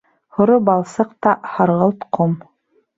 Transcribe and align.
Һоро 0.37 0.55
балсыҡ 0.69 1.13
та 1.27 1.37
һарғылт 1.55 2.13
ҡом. 2.21 2.39